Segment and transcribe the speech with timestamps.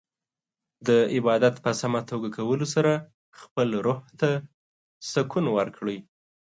[0.87, 2.93] د عبادت په سمه توګه کولو سره
[3.41, 4.29] خپل روح ته
[5.11, 5.97] سکون ورکړئ.